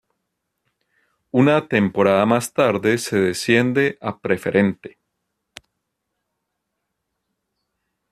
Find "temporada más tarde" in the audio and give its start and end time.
1.67-2.97